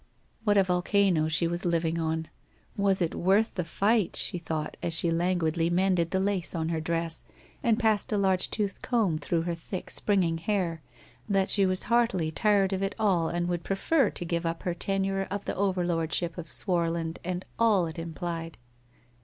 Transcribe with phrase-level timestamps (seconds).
[0.45, 2.27] What a volcano she was living on!
[2.75, 4.15] Was it worth the fight?
[4.15, 7.23] She thought as she lan guidly mended the lace on her dress,
[7.61, 10.81] and passed a large toothed comb through her thick springing hair,
[11.29, 14.73] that she was heartily tired of it all and would prefer to give up her
[14.73, 18.57] tenure of the overlordship of Swarland and all it implied.